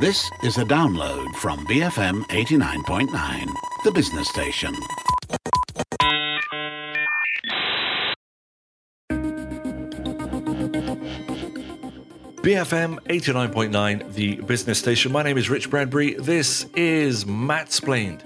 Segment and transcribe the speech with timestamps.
[0.00, 3.46] This is a download from BFM 89.9,
[3.82, 4.72] the business station.
[12.42, 15.10] BFM 89.9, the business station.
[15.10, 16.14] My name is Rich Bradbury.
[16.14, 18.22] This is Mattsplained.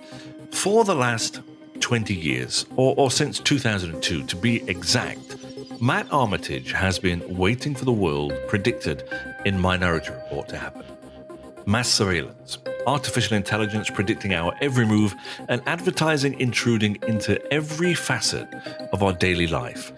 [0.50, 1.40] For the last
[1.80, 5.36] 20 years, or, or since 2002 to be exact,
[5.80, 9.04] Matt Armitage has been waiting for the world predicted
[9.46, 10.91] in Minority Report to happen.
[11.66, 15.14] Mass surveillance, artificial intelligence predicting our every move,
[15.48, 18.48] and advertising intruding into every facet
[18.92, 19.92] of our daily life.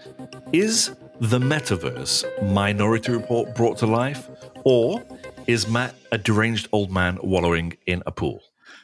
[0.53, 4.29] Is the metaverse Minority Report brought to life,
[4.63, 5.03] or
[5.47, 8.41] is Matt a deranged old man wallowing in a pool?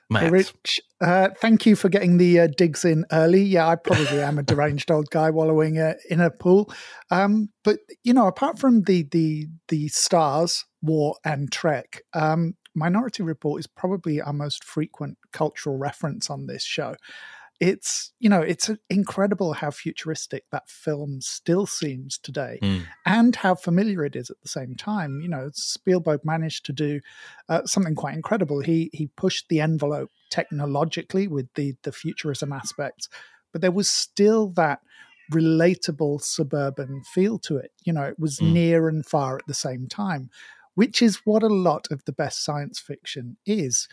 [0.10, 0.30] Matt.
[0.30, 3.44] Rich, uh, thank you for getting the uh, digs in early.
[3.44, 6.70] Yeah, I probably am a deranged old guy wallowing uh, in a pool.
[7.10, 13.24] Um, but you know, apart from the the the stars, war and Trek, um, Minority
[13.24, 16.96] Report is probably our most frequent cultural reference on this show.
[17.60, 22.86] It's you know it's incredible how futuristic that film still seems today mm.
[23.06, 25.22] and how familiar it is at the same time.
[25.22, 27.02] You know spielberg managed to do
[27.50, 28.62] uh, something quite incredible.
[28.62, 33.10] He he pushed the envelope technologically with the the futurism aspects
[33.52, 34.80] but there was still that
[35.32, 37.72] relatable suburban feel to it.
[37.86, 38.52] You know it was mm.
[38.52, 40.30] near and far at the same time
[40.76, 43.88] which is what a lot of the best science fiction is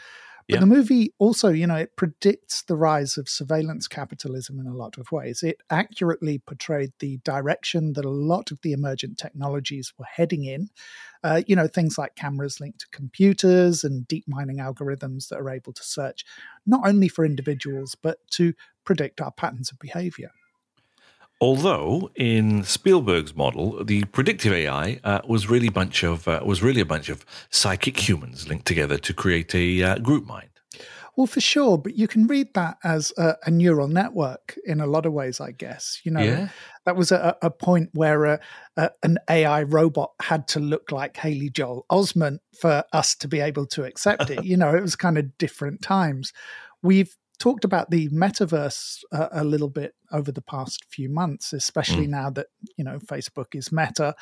[0.48, 0.60] but yeah.
[0.60, 4.96] the movie also, you know, it predicts the rise of surveillance capitalism in a lot
[4.96, 5.42] of ways.
[5.42, 10.70] It accurately portrayed the direction that a lot of the emergent technologies were heading in.
[11.22, 15.50] Uh, you know, things like cameras linked to computers and deep mining algorithms that are
[15.50, 16.24] able to search
[16.64, 18.54] not only for individuals, but to
[18.86, 20.30] predict our patterns of behavior.
[21.40, 26.80] Although in Spielberg's model, the predictive AI uh, was really bunch of uh, was really
[26.80, 30.48] a bunch of psychic humans linked together to create a uh, group mind.
[31.18, 34.86] Well, for sure, but you can read that as a, a, neural network in a
[34.86, 36.00] lot of ways, I guess.
[36.04, 36.48] You know, yeah.
[36.86, 38.40] that was a, a point where a,
[39.02, 43.66] an AI robot had to look like Haley Joel Osment for us to be able
[43.66, 44.44] to accept it.
[44.44, 46.32] you know, it was kind of different times.
[46.82, 52.06] We've talked about the metaverse uh, a little bit over the past few months, especially
[52.06, 52.10] mm.
[52.10, 54.14] now that you know Facebook is Meta.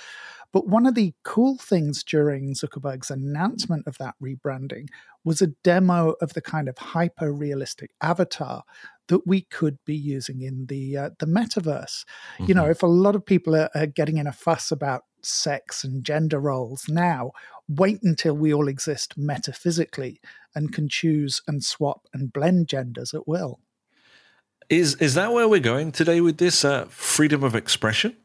[0.53, 4.89] But one of the cool things during Zuckerberg's announcement of that rebranding
[5.25, 8.63] was a demo of the kind of hyper realistic avatar
[9.09, 12.05] that we could be using in the uh, the metaverse.
[12.05, 12.45] Mm-hmm.
[12.47, 12.71] You know, mm-hmm.
[12.73, 16.39] if a lot of people are, are getting in a fuss about sex and gender
[16.39, 17.33] roles now,
[17.69, 20.21] wait until we all exist metaphysically
[20.55, 23.61] and can choose and swap and blend genders at will.
[24.69, 28.17] Is is that where we're going today with this uh, freedom of expression?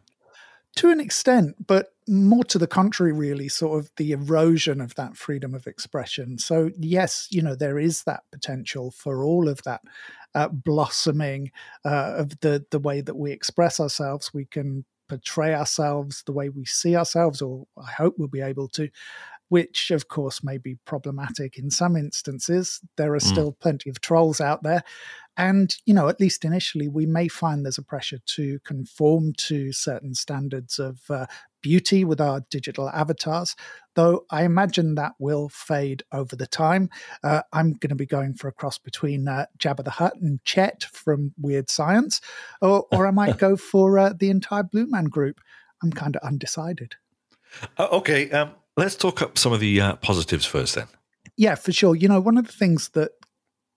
[0.78, 5.18] To an extent, but more to the contrary, really, sort of the erosion of that
[5.18, 6.38] freedom of expression.
[6.38, 9.82] So, yes, you know, there is that potential for all of that
[10.34, 11.52] uh, blossoming
[11.86, 14.34] uh, of the the way that we express ourselves.
[14.34, 18.70] We can portray ourselves the way we see ourselves, or I hope we'll be able
[18.70, 18.88] to,
[19.50, 22.80] which of course may be problematic in some instances.
[22.96, 23.32] There are mm.
[23.34, 24.84] still plenty of trolls out there.
[25.36, 29.74] And, you know, at least initially, we may find there's a pressure to conform to
[29.74, 31.26] certain standards of uh,
[31.62, 33.56] beauty with our digital avatars,
[33.96, 36.90] though I imagine that will fade over the time.
[37.24, 40.44] Uh, I'm going to be going for a cross between uh, Jabba the Hutt and
[40.44, 42.22] Chet from Weird Science,
[42.62, 45.40] or, or I might go for uh, the entire Blue Man group.
[45.84, 46.96] I'm kind of undecided.
[47.78, 48.30] Uh, okay.
[48.32, 50.88] Um, let's talk up some of the uh, positives first then.
[51.38, 51.96] Yeah, for sure.
[51.96, 53.12] You know, one of the things that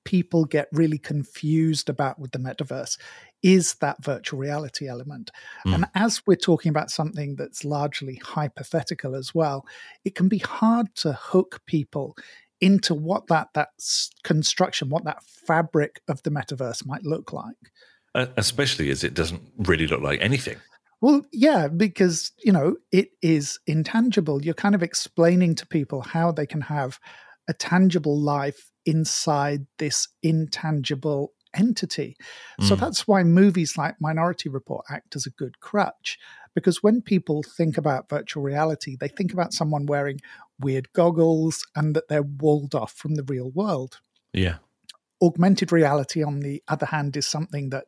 [0.04, 2.98] people get really confused about with the metaverse
[3.42, 5.30] is that virtual reality element.
[5.66, 5.74] Mm.
[5.74, 9.66] And as we're talking about something that's largely hypothetical as well,
[10.04, 12.16] it can be hard to hook people
[12.60, 13.68] into what that that
[14.22, 17.56] construction, what that fabric of the metaverse might look like.
[18.14, 20.56] Uh, especially as it doesn't really look like anything.
[21.00, 24.42] Well, yeah, because, you know, it is intangible.
[24.42, 26.98] You're kind of explaining to people how they can have
[27.48, 32.16] a tangible life inside this intangible entity.
[32.60, 32.68] Mm.
[32.68, 36.18] So that's why movies like Minority Report act as a good crutch.
[36.54, 40.20] Because when people think about virtual reality, they think about someone wearing
[40.60, 43.98] weird goggles and that they're walled off from the real world.
[44.32, 44.56] Yeah.
[45.20, 47.86] Augmented reality, on the other hand, is something that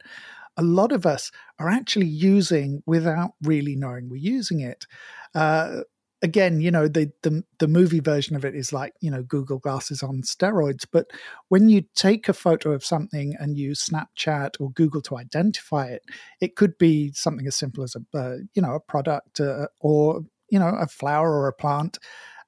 [0.57, 4.87] a lot of us are actually using without really knowing we're using it.
[5.35, 5.83] Uh,
[6.23, 9.59] again, you know, the, the the movie version of it is like you know Google
[9.59, 10.87] Glasses on steroids.
[10.91, 11.11] But
[11.49, 16.03] when you take a photo of something and use Snapchat or Google to identify it,
[16.41, 20.23] it could be something as simple as a uh, you know a product uh, or
[20.51, 21.99] you know a flower or a plant.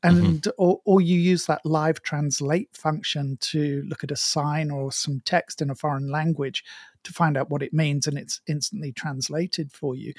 [0.03, 0.51] And mm-hmm.
[0.59, 5.21] or, or you use that live translate function to look at a sign or some
[5.25, 6.63] text in a foreign language
[7.05, 10.13] to find out what it means and it's instantly translated for you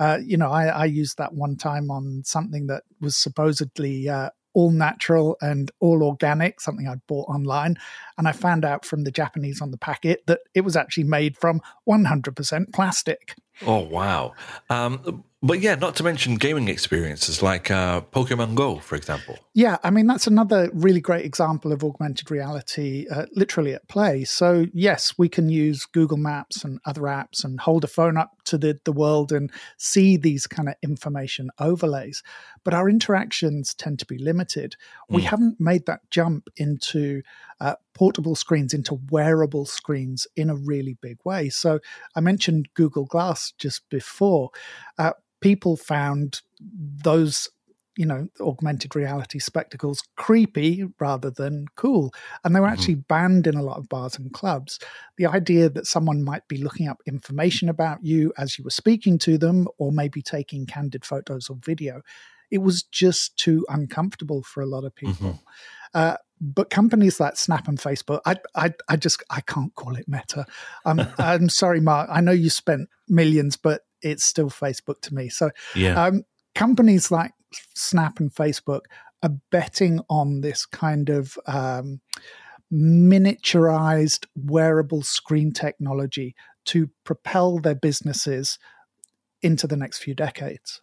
[0.00, 4.30] uh, you know I, I used that one time on something that was supposedly uh,
[4.56, 7.76] all natural and all organic, something I'd bought online.
[8.16, 11.36] And I found out from the Japanese on the packet that it was actually made
[11.36, 13.34] from 100% plastic.
[13.64, 14.34] Oh, wow.
[14.68, 19.38] Um, but yeah, not to mention gaming experiences like uh, Pokemon Go, for example.
[19.54, 24.24] Yeah, I mean, that's another really great example of augmented reality uh, literally at play.
[24.24, 28.32] So, yes, we can use Google Maps and other apps and hold a phone up
[28.46, 32.22] to the, the world and see these kind of information overlays.
[32.64, 34.74] But our interactions tend to be limited.
[35.08, 35.26] We mm.
[35.26, 37.22] haven't made that jump into
[37.60, 41.48] uh, portable screens, into wearable screens in a really big way.
[41.48, 41.80] So,
[42.14, 44.50] I mentioned Google Glass just before.
[44.98, 47.48] Uh, people found those
[47.96, 52.12] you know augmented reality spectacles creepy rather than cool
[52.44, 52.74] and they were mm-hmm.
[52.74, 54.78] actually banned in a lot of bars and clubs
[55.16, 59.18] the idea that someone might be looking up information about you as you were speaking
[59.18, 62.02] to them or maybe taking candid photos or video
[62.50, 65.36] it was just too uncomfortable for a lot of people mm-hmm.
[65.94, 70.06] uh, but companies like Snap and Facebook, I, I, I just I can't call it
[70.06, 70.44] Meta.
[70.84, 72.08] Um, I'm sorry, Mark.
[72.12, 75.28] I know you spent millions, but it's still Facebook to me.
[75.28, 76.04] So yeah.
[76.04, 77.32] Um, companies like
[77.74, 78.82] Snap and Facebook
[79.22, 82.00] are betting on this kind of um,
[82.72, 86.34] miniaturized wearable screen technology
[86.66, 88.58] to propel their businesses
[89.40, 90.80] into the next few decades.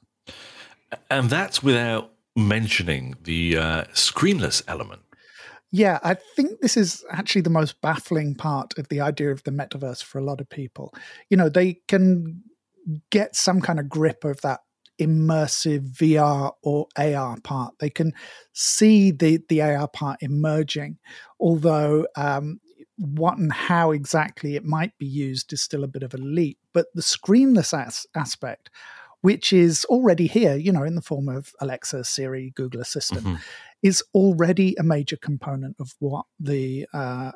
[1.10, 5.01] And that's without mentioning the uh, screenless element.
[5.72, 9.51] Yeah, I think this is actually the most baffling part of the idea of the
[9.51, 10.94] metaverse for a lot of people.
[11.30, 12.44] You know, they can
[13.10, 14.60] get some kind of grip of that
[15.01, 17.74] immersive VR or AR part.
[17.80, 18.13] They can
[18.54, 21.00] see the the AR part emerging,
[21.39, 22.60] although um,
[22.98, 26.60] what and how exactly it might be used is still a bit of a leap.
[26.74, 28.69] But the screenless as- aspect,
[29.24, 33.36] which is already here, you know, in the form of Alexa, Siri, Google Assistant, mm-hmm.
[33.81, 37.31] is already a major component of what the uh,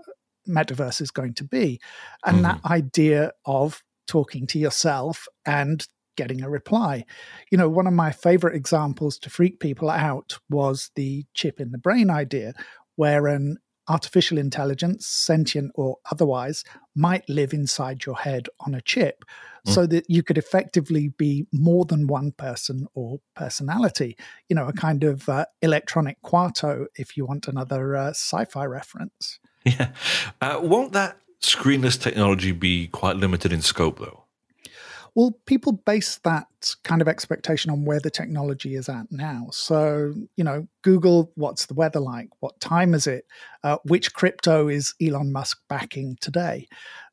[0.45, 1.79] metaverse is going to be,
[2.25, 2.43] and mm-hmm.
[2.43, 5.87] that idea of talking to yourself and
[6.17, 7.05] getting a reply.
[7.51, 11.71] You know, one of my favorite examples to freak people out was the chip in
[11.71, 12.51] the brain idea,
[12.97, 16.63] where an artificial intelligence, sentient or otherwise,
[16.95, 19.23] might live inside your head on a chip
[19.65, 19.73] mm.
[19.73, 24.17] so that you could effectively be more than one person or personality.
[24.49, 28.65] You know, a kind of uh, electronic Kuato, if you want another uh, sci fi
[28.65, 29.39] reference.
[29.65, 29.89] Yeah.
[30.41, 34.23] Uh, won't that screenless technology be quite limited in scope, though?
[35.17, 36.45] Well, people base that
[36.83, 39.47] kind of expectation on where the technology is at now.
[39.51, 42.29] So, you know, Google, what's the weather like?
[42.39, 43.25] What time is it?
[43.63, 46.67] Uh, which crypto is Elon Musk backing today?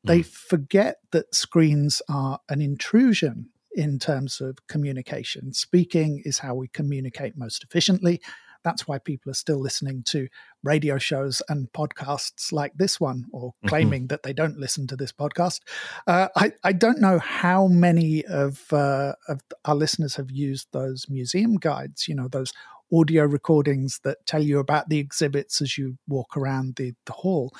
[0.05, 0.07] Mm.
[0.07, 5.51] They forget that screens are an intrusion in terms of communication.
[5.51, 8.21] Speaking is how we communicate most efficiently.
[8.65, 10.27] That's why people are still listening to
[10.63, 13.67] radio shows and podcasts like this one, or mm-hmm.
[13.69, 14.07] claiming mm-hmm.
[14.07, 15.61] that they don't listen to this podcast.
[16.07, 21.05] Uh, I, I don't know how many of, uh, of our listeners have used those
[21.07, 22.51] museum guides, you know, those
[22.91, 27.53] audio recordings that tell you about the exhibits as you walk around the, the hall.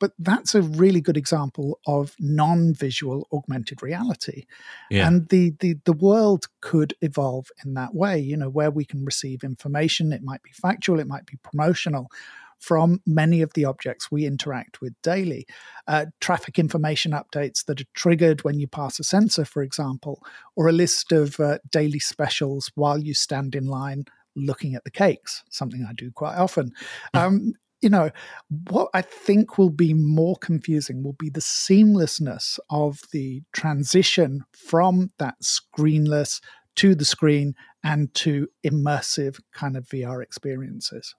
[0.00, 4.46] But that's a really good example of non-visual augmented reality.
[4.90, 5.06] Yeah.
[5.06, 9.04] And the, the the world could evolve in that way, you know, where we can
[9.04, 10.12] receive information.
[10.12, 12.08] It might be factual, it might be promotional
[12.58, 15.46] from many of the objects we interact with daily.
[15.86, 20.22] Uh, traffic information updates that are triggered when you pass a sensor, for example,
[20.56, 24.90] or a list of uh, daily specials while you stand in line looking at the
[24.90, 26.72] cakes, something I do quite often.
[27.14, 28.10] Um, you know,
[28.68, 35.12] what I think will be more confusing will be the seamlessness of the transition from
[35.18, 36.40] that screenless
[36.76, 37.54] to the screen
[37.84, 41.14] and to immersive kind of VR experiences.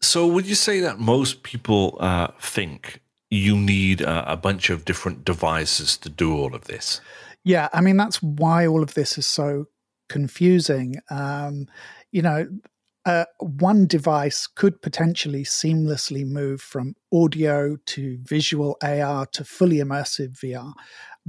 [0.00, 3.00] So, would you say that most people uh, think
[3.30, 7.00] you need uh, a bunch of different devices to do all of this?
[7.44, 9.66] Yeah, I mean, that's why all of this is so
[10.08, 10.96] confusing.
[11.10, 11.66] Um,
[12.10, 12.46] you know,
[13.04, 20.38] uh, one device could potentially seamlessly move from audio to visual AR to fully immersive
[20.38, 20.72] VR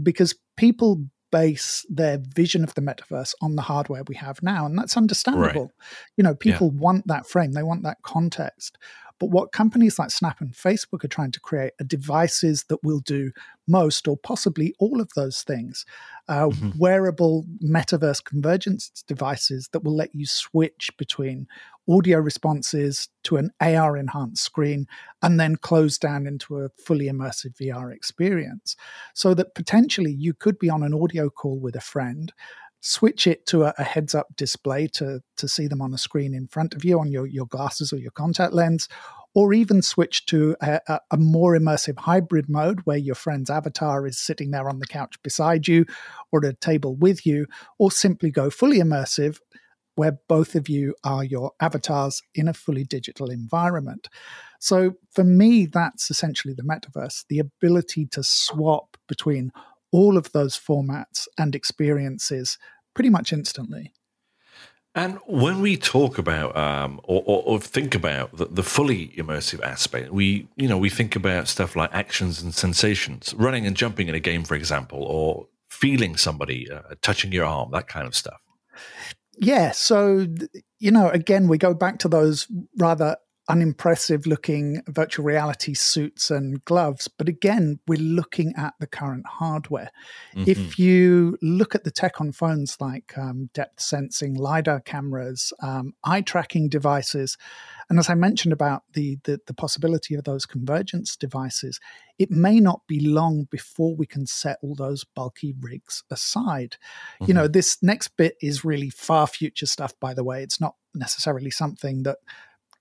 [0.02, 4.78] because people base their vision of the metaverse on the hardware we have now and
[4.78, 5.72] that's understandable right.
[6.16, 6.80] you know people yeah.
[6.80, 8.78] want that frame they want that context
[9.20, 13.00] But what companies like Snap and Facebook are trying to create are devices that will
[13.00, 13.32] do
[13.68, 15.86] most or possibly all of those things.
[16.28, 16.78] Uh, mm-hmm.
[16.78, 21.48] Wearable metaverse convergence devices that will let you switch between
[21.90, 24.88] audio responses to an AR enhanced screen
[25.22, 28.76] and then close down into a fully immersive VR experience.
[29.14, 32.32] So that potentially you could be on an audio call with a friend
[32.86, 36.34] switch it to a, a, heads up display to, to see them on a screen
[36.34, 38.90] in front of you on your, your glasses or your contact lens,
[39.34, 44.20] or even switch to a, a, more immersive hybrid mode where your friend's avatar is
[44.20, 45.86] sitting there on the couch beside you
[46.32, 47.48] or at a table with you,
[47.80, 49.40] or simply go fully immersive
[49.96, 54.10] where both of you are your avatars in a fully digital environment.
[54.60, 59.52] So for me, that's essentially the metaverse the ability to swap between
[59.94, 62.58] all of those formats and experiences
[62.94, 63.94] pretty much instantly.
[64.96, 69.60] And when we talk about um, or, or, or, think about the, the, fully immersive
[69.64, 74.08] aspect, we you know we think about stuff like actions and sensations, running and jumping
[74.08, 78.14] in a game, for example, or feeling somebody uh, touching your arm, that kind of
[78.14, 78.40] stuff.
[79.38, 80.28] Yeah, so
[80.78, 82.48] you know, again, we go back to those
[82.78, 83.18] rather
[83.50, 87.10] unimpressive looking virtual reality suits and gloves.
[87.10, 89.92] But again, we're looking at the current hardware.
[90.34, 90.50] Mm-hmm.
[90.50, 95.94] If you look at the tech on phones like um, depth sensing, LiDAR cameras, um,
[96.04, 97.38] eye tracking devices,
[97.90, 101.82] and as I mentioned about the, the, the possibility of those convergence devices,
[102.18, 106.78] it may not be long before we can set all those bulky rigs aside.
[107.16, 107.26] Mm-hmm.
[107.28, 110.44] You know, this next bit is really far future stuff, by the way.
[110.44, 112.18] It's not necessarily something that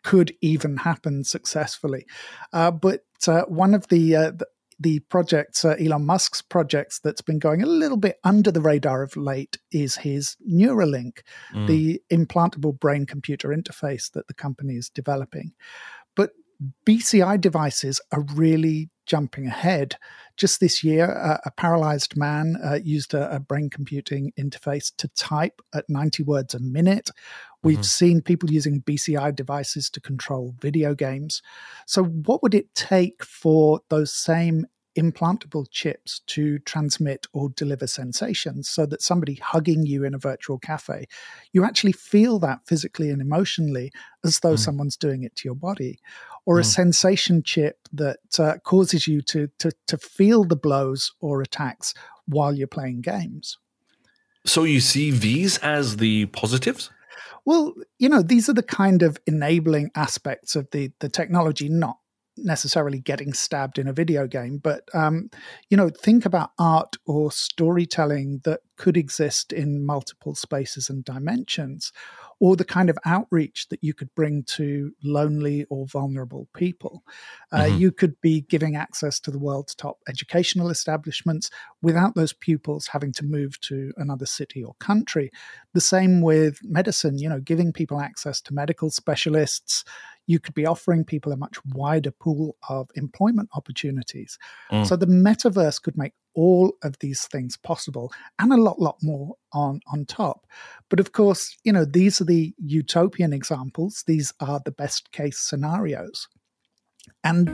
[0.03, 2.07] could even happen successfully.
[2.53, 4.47] Uh, but uh, one of the, uh, the
[4.83, 9.03] the projects, uh, Elon Musk's projects, that's been going a little bit under the radar
[9.03, 11.21] of late is his Neuralink,
[11.55, 11.69] mm.
[11.69, 15.53] the implantable brain computer interface that the company is developing.
[16.87, 19.97] BCI devices are really jumping ahead.
[20.37, 25.09] Just this year, uh, a paralyzed man uh, used a, a, brain computing interface to
[25.09, 27.11] type at 90 words a minute.
[27.63, 27.83] We've mm-hmm.
[27.83, 31.43] seen people using BCI devices to control video games.
[31.87, 34.67] So, what would it take for those same
[34.97, 40.59] implantable chips to transmit or deliver sensations so that somebody hugging you in a virtual
[40.59, 41.07] cafe,
[41.53, 43.91] you actually feel that physically and emotionally
[44.25, 44.59] as though mm.
[44.59, 45.99] someone's doing it to your body.
[46.45, 46.61] Or mm.
[46.61, 51.95] a sensation chip that uh, causes you to, to, to feel the blows or attacks
[52.27, 53.59] while you're playing games.
[54.45, 56.91] So you see these as the positives?
[57.45, 61.99] Well, you know, these are the kind of enabling aspects of the the technology, not
[62.37, 65.31] necessarily getting stabbed in a video game, but um,
[65.69, 71.93] you know, think about art or storytelling that could exist in multiple spaces and dimensions,
[72.43, 77.05] or the kind of outreach that you could bring to lonely or vulnerable people.
[77.53, 77.77] Uh, mm-hmm.
[77.79, 81.51] You could be giving access to the world's top educational establishments
[81.83, 85.31] without those pupils having to move to another city or country.
[85.73, 89.85] The same with medicine, you know, giving people access to medical specialists
[90.27, 94.39] you could be offering people a much wider pool of employment opportunities.
[94.71, 94.87] Mm.
[94.87, 99.35] So the metaverse could make all of these things possible and a lot, lot more
[99.53, 100.47] on, on top.
[100.89, 105.39] But of course, you know, these are the utopian examples, these are the best case
[105.39, 106.29] scenarios.
[107.25, 107.49] And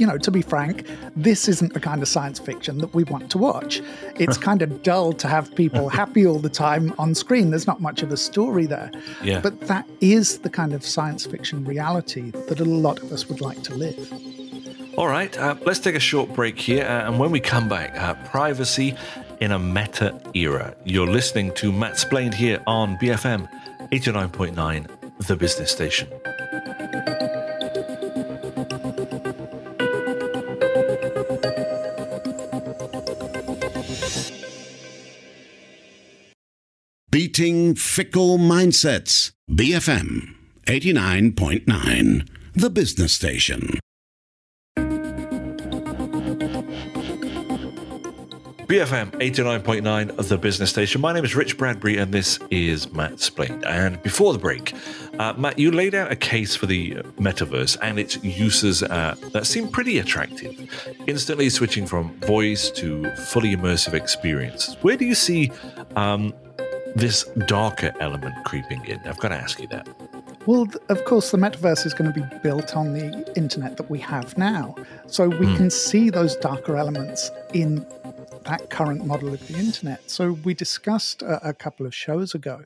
[0.00, 3.30] you know, to be frank, this isn't the kind of science fiction that we want
[3.32, 3.82] to watch.
[4.16, 7.50] It's kind of dull to have people happy all the time on screen.
[7.50, 8.90] There's not much of a story there.
[9.22, 9.40] Yeah.
[9.40, 13.42] But that is the kind of science fiction reality that a lot of us would
[13.42, 14.10] like to live.
[14.96, 16.84] All right, uh, let's take a short break here.
[16.84, 18.96] Uh, and when we come back, uh, privacy
[19.40, 20.74] in a meta era.
[20.84, 23.48] You're listening to Mattsplained here on BFM
[23.92, 26.08] 89.9, the business station.
[37.10, 39.32] Beating fickle mindsets.
[39.50, 40.32] BFM
[40.66, 43.80] 89.9, the business station.
[48.70, 51.00] BFM 89.9 of the business station.
[51.00, 53.66] My name is Rich Bradbury and this is Mattsplained.
[53.66, 54.72] And before the break,
[55.18, 59.48] uh, Matt, you laid out a case for the metaverse and its uses uh, that
[59.48, 60.56] seem pretty attractive.
[61.08, 64.76] Instantly switching from voice to fully immersive experiences.
[64.82, 65.50] Where do you see
[65.96, 66.32] um,
[66.94, 69.00] this darker element creeping in?
[69.06, 69.88] I've got to ask you that.
[70.46, 73.98] Well, of course, the metaverse is going to be built on the internet that we
[74.00, 74.74] have now.
[75.06, 75.56] So we mm.
[75.56, 77.86] can see those darker elements in
[78.44, 80.10] that current model of the internet.
[80.10, 82.64] So we discussed a, a couple of shows ago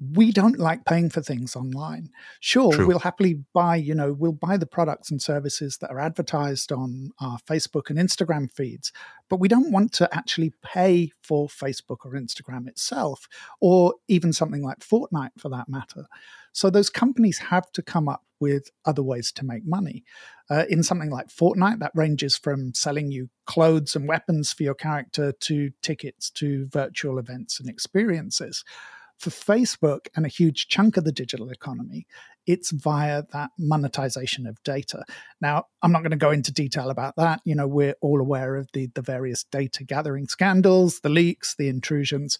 [0.00, 2.10] we don't like paying for things online.
[2.40, 2.86] Sure, True.
[2.86, 7.12] we'll happily buy, you know, we'll buy the products and services that are advertised on
[7.20, 8.92] our Facebook and Instagram feeds,
[9.28, 13.28] but we don't want to actually pay for Facebook or Instagram itself,
[13.60, 16.06] or even something like Fortnite for that matter.
[16.52, 20.04] So those companies have to come up with other ways to make money.
[20.50, 24.74] Uh, in something like Fortnite, that ranges from selling you clothes and weapons for your
[24.74, 28.64] character to tickets to virtual events and experiences
[29.18, 32.06] for Facebook and a huge chunk of the digital economy,
[32.46, 35.04] it's via that monetization of data.
[35.40, 37.40] Now, I'm not going to go into detail about that.
[37.44, 41.68] You know, we're all aware of the, the various data gathering scandals, the leaks, the
[41.68, 42.38] intrusions.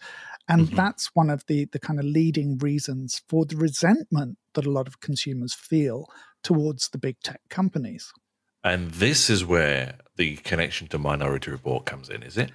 [0.49, 0.77] And mm-hmm.
[0.77, 4.87] that's one of the, the kind of leading reasons for the resentment that a lot
[4.87, 6.07] of consumers feel
[6.43, 8.13] towards the big tech companies.
[8.63, 12.51] And this is where the connection to Minority Report comes in, is it?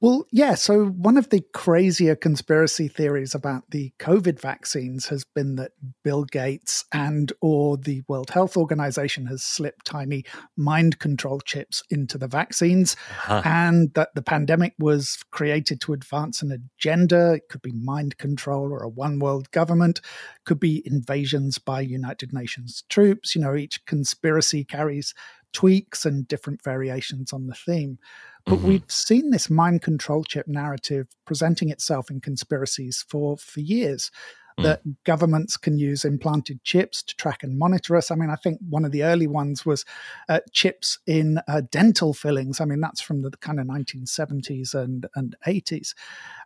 [0.00, 0.54] Well, yeah.
[0.54, 5.72] So one of the crazier conspiracy theories about the COVID vaccines has been that
[6.04, 10.24] Bill Gates and or the World Health Organization has slipped tiny
[10.56, 12.94] mind control chips into the vaccines
[13.24, 13.42] uh-huh.
[13.44, 17.34] and that the pandemic was created to advance an agenda.
[17.34, 20.00] It could be mind control or a one world government,
[20.44, 23.34] could be invasions by United Nations troops.
[23.34, 25.14] You know, each conspiracy carries
[25.52, 27.98] tweaks and different variations on the theme.
[28.44, 28.68] But mm-hmm.
[28.68, 34.10] we've seen this mind control chip narrative presenting itself in conspiracies for, for years.
[34.58, 34.62] Mm.
[34.62, 38.10] That governments can use implanted chips to track and monitor us.
[38.10, 39.84] I mean, I think one of the early ones was
[40.30, 42.58] uh, chips in uh, dental fillings.
[42.58, 45.92] I mean, that's from the kind of 1970s and, and 80s.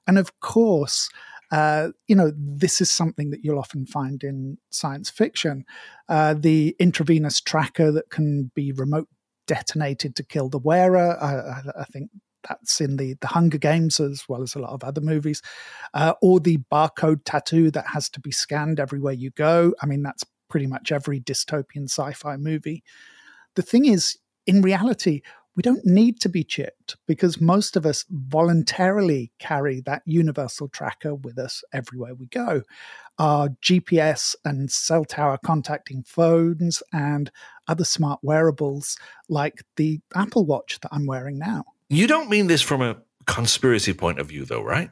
[0.08, 1.08] And of course,
[1.50, 5.64] uh, you know, this is something that you'll often find in science fiction.
[6.08, 9.08] Uh, the intravenous tracker that can be remote
[9.46, 11.18] detonated to kill the wearer.
[11.20, 12.10] I, I, think
[12.48, 15.42] that's in the the Hunger Games as well as a lot of other movies,
[15.92, 19.74] uh, or the barcode tattoo that has to be scanned everywhere you go.
[19.82, 22.84] I mean, that's pretty much every dystopian sci-fi movie.
[23.56, 24.16] The thing is,
[24.46, 25.22] in reality,
[25.56, 31.14] we don't need to be chipped because most of us voluntarily carry that universal tracker
[31.14, 32.62] with us everywhere we go.
[33.18, 37.30] Our GPS and cell tower contacting phones and
[37.68, 38.96] other smart wearables
[39.28, 41.64] like the Apple Watch that I'm wearing now.
[41.88, 42.96] You don't mean this from a
[43.26, 44.90] conspiracy point of view, though, right?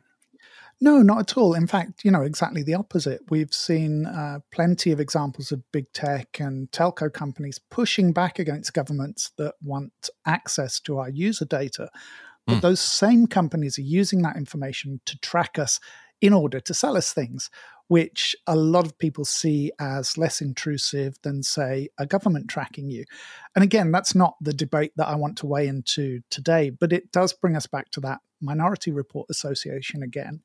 [0.80, 1.54] No, not at all.
[1.54, 3.20] In fact, you know, exactly the opposite.
[3.30, 8.74] We've seen uh, plenty of examples of big tech and telco companies pushing back against
[8.74, 11.90] governments that want access to our user data.
[12.46, 12.60] But mm.
[12.60, 15.80] those same companies are using that information to track us
[16.20, 17.50] in order to sell us things,
[17.88, 23.04] which a lot of people see as less intrusive than, say, a government tracking you.
[23.54, 27.12] And again, that's not the debate that I want to weigh into today, but it
[27.12, 30.42] does bring us back to that Minority Report Association again,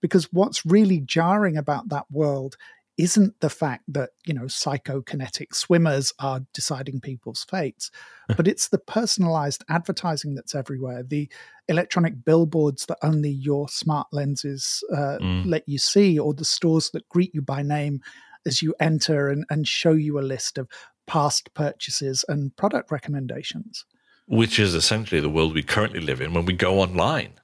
[0.00, 2.56] because what's really jarring about that world
[2.96, 7.90] isn't the fact that you know psychokinetic swimmers are deciding people's fates
[8.36, 11.28] but it's the personalized advertising that's everywhere the
[11.68, 15.46] electronic billboards that only your smart lenses uh, mm.
[15.46, 18.00] let you see or the stores that greet you by name
[18.46, 20.68] as you enter and, and show you a list of
[21.06, 23.84] past purchases and product recommendations
[24.26, 27.34] which is essentially the world we currently live in when we go online.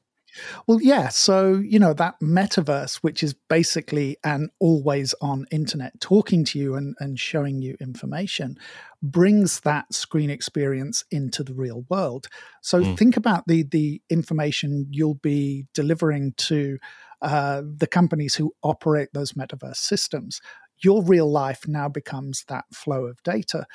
[0.66, 1.08] Well, yeah.
[1.08, 6.74] So, you know, that metaverse, which is basically an always on internet talking to you
[6.74, 8.56] and, and showing you information,
[9.02, 12.28] brings that screen experience into the real world.
[12.62, 12.96] So, mm.
[12.96, 16.78] think about the, the information you'll be delivering to
[17.22, 20.40] uh, the companies who operate those metaverse systems.
[20.82, 23.66] Your real life now becomes that flow of data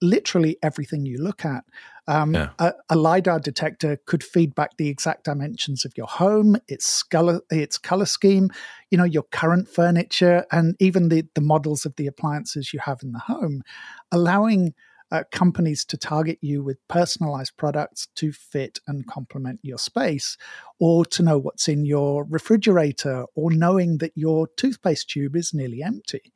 [0.00, 1.64] literally everything you look at.
[2.08, 2.50] Um, yeah.
[2.58, 7.40] a, a, lidar detector could feed back the exact dimensions of your home, its color,
[7.50, 8.50] its color scheme,
[8.90, 13.02] you know, your current furniture, and even the the models of the appliances you have
[13.02, 13.62] in the home,
[14.10, 14.74] allowing
[15.12, 20.36] uh, companies to target you with personalized products to fit and complement your space,
[20.78, 25.82] or to know what's in your refrigerator, or knowing that your toothpaste tube is nearly
[25.82, 26.32] empty.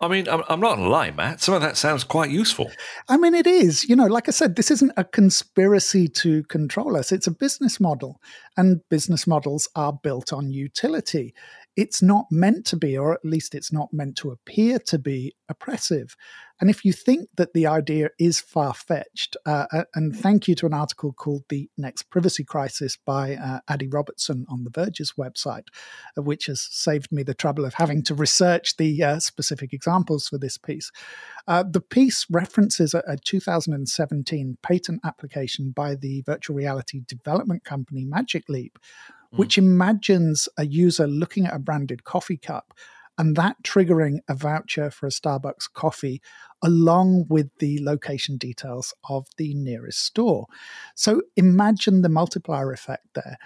[0.00, 1.40] I mean, I'm, I'm not lying, Matt.
[1.40, 2.70] Some of that sounds quite useful.
[3.08, 3.84] I mean, it is.
[3.88, 7.12] You know, like I said, this isn't a conspiracy to control us.
[7.12, 8.20] It's a business model,
[8.56, 11.32] and business models are built on utility
[11.76, 15.34] it's not meant to be, or at least it's not meant to appear to be
[15.48, 16.16] oppressive.
[16.60, 20.66] And if you think that the idea is far fetched, uh, and thank you to
[20.66, 25.66] an article called The Next Privacy Crisis by uh, Adi Robertson on The Verge's website,
[26.16, 30.28] uh, which has saved me the trouble of having to research the uh, specific examples
[30.28, 30.92] for this piece.
[31.48, 38.04] Uh, the piece references a, a 2017 patent application by the virtual reality development company
[38.04, 38.78] Magic Leap,
[39.34, 39.40] Hmm.
[39.40, 42.72] which imagines a user looking at a branded coffee cup
[43.18, 46.20] and that triggering a voucher for a Starbucks coffee
[46.62, 50.46] along with the location details of the nearest store.
[50.94, 53.36] So imagine the multiplier effect there.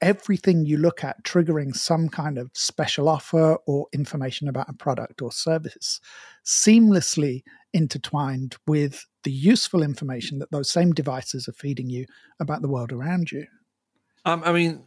[0.00, 5.22] Everything you look at triggering some kind of special offer or information about a product
[5.22, 6.00] or service
[6.44, 12.06] seamlessly intertwined with the useful information that those same devices are feeding you
[12.38, 13.46] about the world around you.
[14.26, 14.84] Um, I mean,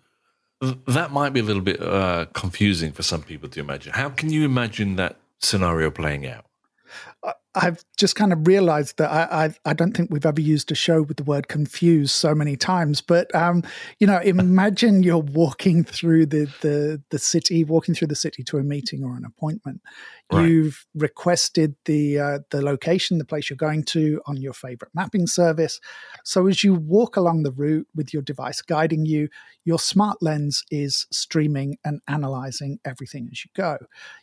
[0.62, 3.93] that might be a little bit uh, confusing for some people to imagine.
[3.93, 6.46] How can you imagine that scenario playing out?
[7.63, 10.76] I've just kind of realized that I, I, I don't think we've ever used a
[10.76, 13.02] show with the word confused so many times.
[13.02, 13.63] But um,
[14.00, 18.58] you know, imagine you're walking through the the the city, walking through the city to
[18.58, 19.82] a meeting or an appointment.
[20.32, 20.50] Right.
[20.50, 25.26] You've requested the uh, the location, the place you're going to on your favorite mapping
[25.26, 25.80] service.
[26.26, 29.30] So as you walk along the route with your device guiding you,
[29.63, 33.78] your smart lens is streaming and analyzing everything as you go.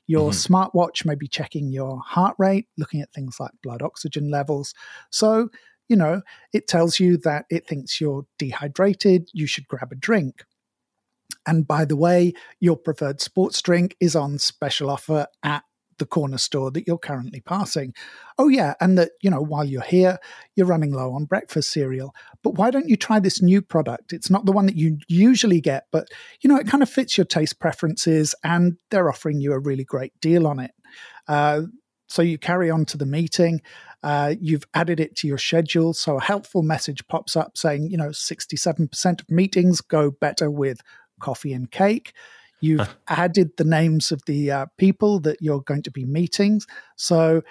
[0.07, 0.55] Your mm-hmm.
[0.55, 4.75] smartwatch may be checking your heart rate, looking at things like blood oxygen levels.
[5.11, 5.49] So,
[5.89, 10.45] you know, it tells you that it thinks you're dehydrated, you should grab a drink.
[11.47, 15.63] And by the way, your preferred sports drink is on special offer at
[15.99, 17.95] the corner store that you're currently passing.
[18.39, 18.75] Oh, yeah.
[18.81, 20.19] And that, you know, while you're here,
[20.57, 22.15] you're running low on breakfast cereal.
[22.43, 24.13] But why don't you try this new product?
[24.13, 26.09] It's not the one that you usually get, but,
[26.41, 29.85] you know, it kind of fits your taste preferences and they're offering you a really
[29.85, 30.73] great deal on it.
[31.29, 31.63] Uh,
[32.07, 33.62] so you carry on to the meeting.
[34.03, 35.95] Uh, you've added it to your schedule.
[35.95, 40.81] So a helpful message pops up saying, you know, 67% of meetings go better with
[41.21, 42.12] coffee and cake.
[42.61, 46.61] You've added the names of the uh, people that you're going to be meeting.
[46.97, 47.43] So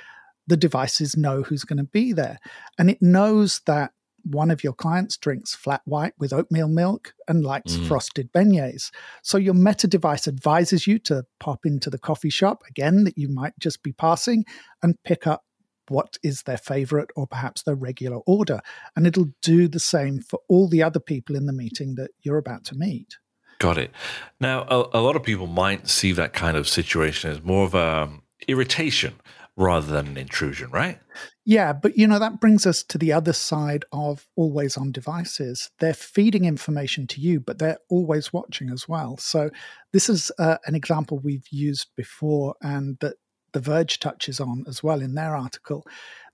[0.47, 2.39] the devices know who's going to be there.
[2.77, 7.43] And it knows that one of your clients drinks flat white with oatmeal milk and
[7.43, 7.87] likes mm.
[7.87, 8.91] frosted beignets.
[9.21, 13.27] So your Meta device advises you to pop into the coffee shop again that you
[13.29, 14.45] might just be passing
[14.81, 15.43] and pick up
[15.89, 18.61] what is their favorite or perhaps their regular order.
[18.95, 22.37] And it'll do the same for all the other people in the meeting that you're
[22.37, 23.17] about to meet.
[23.59, 23.91] Got it.
[24.39, 27.75] Now, a, a, lot of people might see that kind of situation as more of
[27.75, 29.15] a um, irritation
[29.55, 30.99] rather than an intrusion, right?
[31.45, 35.69] Yeah, but you know that brings us to the other side of always on devices.
[35.79, 39.17] They're feeding information to you, but they're always watching as well.
[39.17, 39.49] So
[39.91, 43.15] this is uh, an example we've used before, and that
[43.53, 45.85] The Verge touches on as well in their article.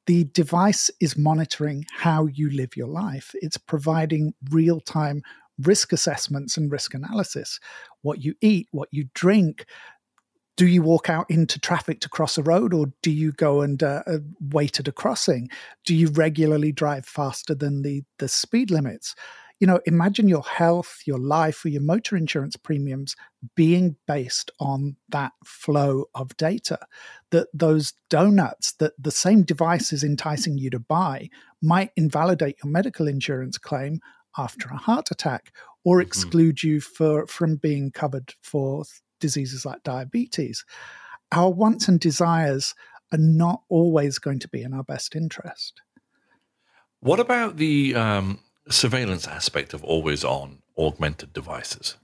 [0.06, 3.32] The device is monitoring how you live your life.
[3.42, 5.22] It's providing real time
[5.60, 7.60] risk assessments and risk analysis
[8.02, 9.66] what you eat, what you drink.
[10.60, 13.82] Do you walk out into traffic to cross a road or do you go and
[13.82, 15.48] uh, uh, wait at a crossing?
[15.86, 19.16] Do you regularly drive faster than the, the speed limits?
[19.62, 23.16] You know, imagine your health, your life, or your motor insurance premiums
[23.56, 26.80] being based on that flow of data.
[27.32, 31.30] That those donuts that the same device is enticing you to buy
[31.62, 34.02] might invalidate your medical insurance claim
[34.38, 35.54] after a heart attack
[35.86, 36.08] or mm-hmm.
[36.08, 38.84] exclude you for, from being covered for
[39.20, 40.66] diseases like diabetes.
[41.32, 42.74] Our wants and desires
[43.12, 45.82] are not always going to be in our best interest.
[47.02, 51.98] What about the um, surveillance aspect of always on augmented devices?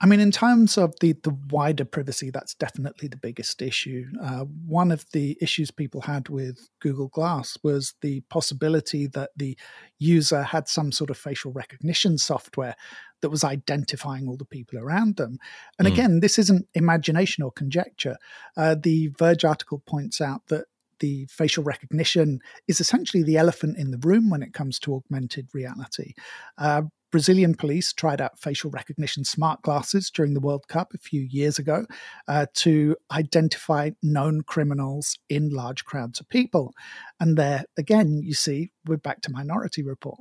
[0.00, 4.06] I mean, in terms of the the wider privacy, that's definitely the biggest issue.
[4.22, 9.56] Uh, one of the issues people had with Google Glass was the possibility that the
[9.98, 12.76] user had some sort of facial recognition software
[13.22, 15.38] that was identifying all the people around them.
[15.78, 15.92] And mm.
[15.92, 18.16] again, this isn't imagination or conjecture.
[18.56, 20.66] Uh, the Verge article points out that
[21.00, 25.48] the facial recognition is essentially the elephant in the room when it comes to augmented
[25.52, 26.12] reality.
[26.58, 26.82] Uh,
[27.14, 31.60] Brazilian police tried out facial recognition smart glasses during the World Cup a few years
[31.60, 31.86] ago
[32.26, 36.74] uh, to identify known criminals in large crowds of people.
[37.20, 40.18] And there, again, you see, we're back to Minority Report.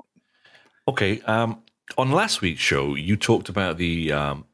[0.87, 1.19] Okay.
[1.21, 1.63] Um,
[1.97, 4.45] on last week's show, you talked about the um,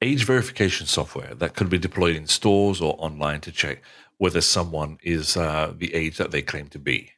[0.00, 3.82] age verification software that could be deployed in stores or online to check
[4.18, 7.10] whether someone is uh, the age that they claim to be.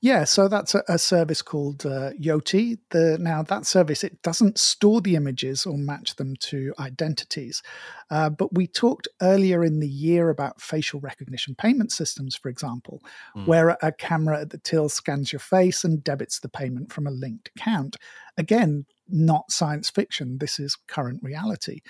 [0.00, 2.78] Yeah, so that's a, a service called uh, Yoti.
[2.90, 7.62] The, now that service it doesn't store the images or match them to identities,
[8.08, 13.02] uh, but we talked earlier in the year about facial recognition payment systems, for example,
[13.36, 13.44] mm.
[13.46, 17.08] where a, a camera at the till scans your face and debits the payment from
[17.08, 17.96] a linked account.
[18.36, 20.38] Again, not science fiction.
[20.38, 21.80] This is current reality.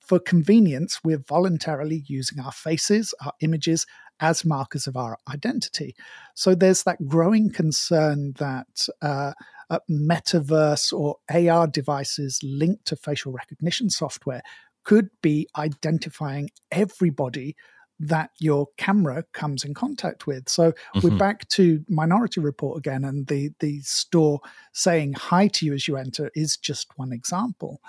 [0.00, 3.84] For convenience, we're voluntarily using our faces, our images,
[4.20, 5.94] as markers of our identity.
[6.34, 9.32] So there's that growing concern that uh,
[9.70, 14.42] uh, metaverse or AR devices linked to facial recognition software
[14.84, 17.54] could be identifying everybody
[18.00, 20.48] that your camera comes in contact with.
[20.48, 21.08] So Mm-hmm.
[21.08, 24.40] we're back to Minority Report again, and the the store
[24.72, 27.80] saying hi to you as you enter is just one example.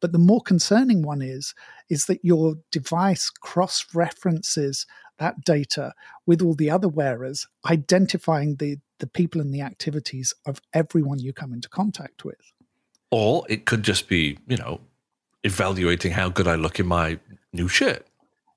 [0.00, 1.54] But the more concerning one is
[1.90, 4.86] is that your device cross references
[5.18, 5.92] that data
[6.26, 11.32] with all the other wearers, identifying the the people and the activities of everyone you
[11.32, 12.52] come into contact with.
[13.10, 14.80] Or it could just be, you know,
[15.44, 17.18] evaluating how good I look in my
[17.52, 18.06] new shirt.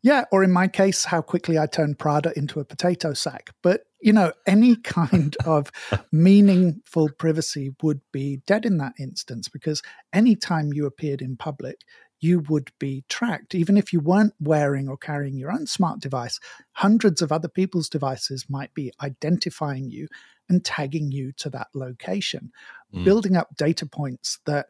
[0.04, 3.52] Yeah, or in my case, how quickly I turn Prada into a potato sack.
[3.62, 5.72] But, you know, any kind of
[6.12, 11.82] meaningful privacy would be dead in that instance because anytime you appeared in public,
[12.22, 13.54] you would be tracked.
[13.54, 16.40] Even if you weren't wearing or carrying your own smart device,
[16.74, 20.08] hundreds of other people's devices might be identifying you
[20.48, 22.52] and tagging you to that location,
[22.94, 23.06] Mm.
[23.06, 24.68] building up data points that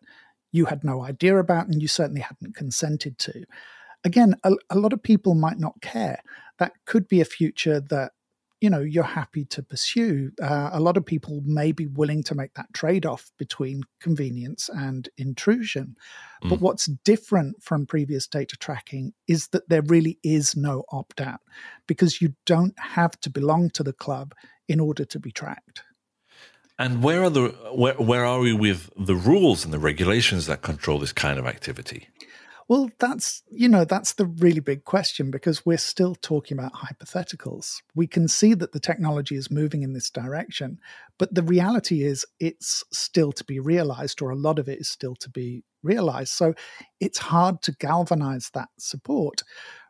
[0.51, 3.45] you had no idea about and you certainly hadn't consented to
[4.03, 6.21] again, a, a, lot of people might not care.
[6.59, 8.13] That could be a future that
[8.61, 10.31] you know you're happy to pursue.
[10.41, 15.09] Uh, a lot of people may be willing to make that trade-off between convenience and
[15.17, 15.95] intrusion.
[16.43, 16.49] Mm.
[16.49, 21.41] But what's different from previous data tracking is that there really is no opt-out
[21.87, 24.33] because you don't have to belong to the club
[24.69, 25.83] in order to be tracked.
[26.77, 30.61] And where are the where, where are we with the rules and the regulations that
[30.61, 32.07] control this kind of activity?
[32.71, 37.81] Well, that's you know that's the really big question because we're still talking about hypotheticals.
[37.95, 40.79] We can see that the technology is moving in this direction,
[41.19, 44.89] but the reality is it's still to be realized, or a lot of it is
[44.89, 46.29] still to be realized.
[46.29, 46.53] So
[47.01, 49.41] it's hard to galvanize that support.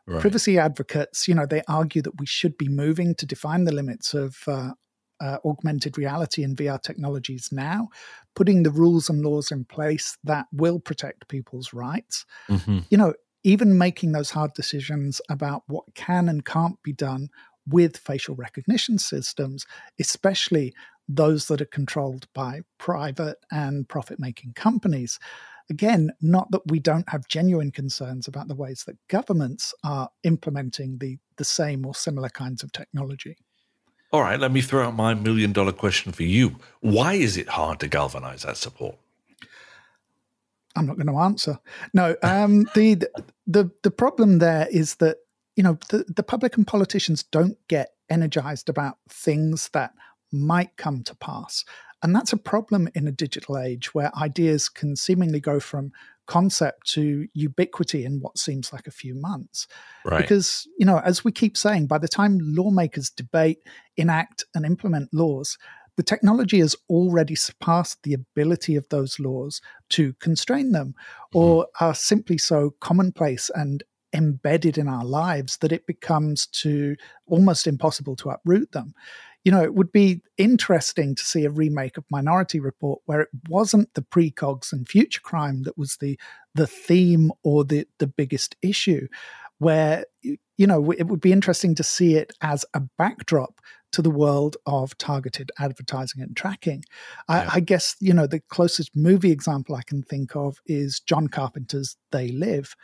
[0.08, 0.20] Right.
[0.20, 4.12] Privacy advocates, you know, they argue that we should be moving to define the limits
[4.12, 4.72] of uh,
[5.22, 7.88] uh, augmented reality and VR technologies now,
[8.34, 12.26] putting the rules and laws in place that will protect people's rights.
[12.48, 12.80] Mm-hmm.
[12.90, 17.28] You know, even making those hard decisions about what can and can't be done
[17.68, 19.64] with facial recognition systems,
[20.00, 20.74] especially
[21.08, 25.20] those that are controlled by private and profit making companies.
[25.70, 30.98] Again, not that we don't have genuine concerns about the ways that governments are implementing
[30.98, 33.36] the, the same or similar kinds of technology.
[34.12, 36.56] All right, let me throw out my million dollar question for you.
[36.80, 38.96] Why is it hard to galvanize that support?
[40.76, 41.58] I'm not going to answer.
[41.94, 43.02] No, um, the,
[43.46, 45.18] the the problem there is that
[45.56, 49.94] you know the, the public and politicians don't get energized about things that
[50.30, 51.64] might come to pass,
[52.02, 55.92] and that's a problem in a digital age where ideas can seemingly go from
[56.26, 59.66] concept to ubiquity in what seems like a few months.
[60.04, 60.20] Right.
[60.20, 63.58] Because, you know, as we keep saying, by the time lawmakers debate,
[63.96, 65.58] enact, and implement laws,
[65.96, 70.94] the technology has already surpassed the ability of those laws to constrain them
[71.34, 71.84] or mm-hmm.
[71.84, 73.82] are simply so commonplace and
[74.14, 78.94] embedded in our lives that it becomes to almost impossible to uproot them
[79.44, 83.28] you know, it would be interesting to see a remake of Minority Report where it
[83.48, 86.18] wasn't the precogs and future crime that was the
[86.54, 89.08] the theme or the the biggest issue,
[89.58, 94.10] where you know it would be interesting to see it as a backdrop to the
[94.10, 96.84] world of targeted advertising and tracking.
[97.28, 97.48] Yeah.
[97.52, 101.26] I, I guess you know the closest movie example I can think of is John
[101.26, 102.76] Carpenter's They Live,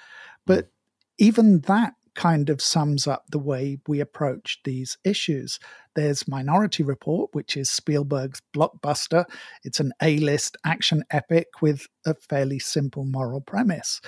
[0.45, 0.71] but mm.
[1.19, 5.61] even that kind of sums up the way we approach these issues.
[5.95, 9.25] There's Minority Report, which is Spielberg's blockbuster.
[9.63, 14.01] It's an A list action epic with a fairly simple moral premise.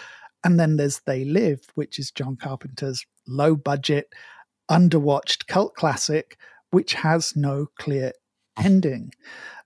[0.42, 4.12] And then there's They Live, which is John Carpenter's low budget,
[4.68, 6.36] underwatched cult classic,
[6.72, 8.10] which has no clear
[8.58, 9.12] ending.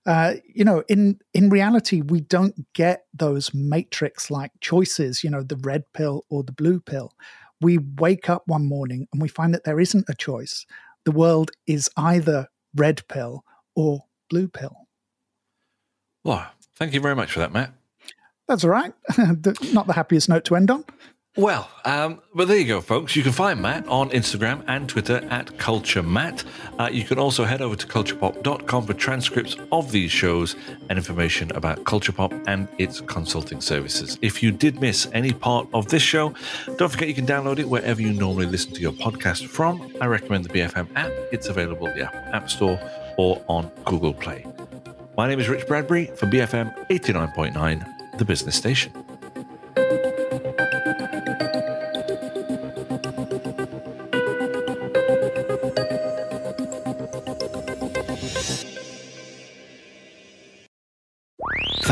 [0.05, 5.23] Uh, you know, in in reality, we don't get those matrix like choices.
[5.23, 7.11] You know, the red pill or the blue pill
[7.65, 10.67] we wake up one morning and we find that there isn't a choice.
[11.03, 13.43] The world is either red pill
[13.75, 14.87] or blue pill.
[16.23, 17.73] Well, thank you very much for that, Matt.
[18.47, 18.93] That's all right.
[19.73, 20.85] Not the happiest note to end on.
[21.37, 23.13] Well, um, but there you go, folks.
[23.13, 26.45] You can find Matt on Instagram and Twitter at Culture Matt.
[26.79, 30.55] Uh, you can also head over to kulturpop.com for transcripts of these shows
[30.89, 34.17] and information about Culture Pop and its consulting services.
[34.21, 36.33] If you did miss any part of this show,
[36.77, 39.93] don't forget you can download it wherever you normally listen to your podcast from.
[39.99, 41.11] I recommend the BFM app.
[41.33, 42.79] It's available at the App Store
[43.17, 44.45] or on Google Play.
[45.17, 49.04] My name is Rich Bradbury for BFM 89.9, the business station.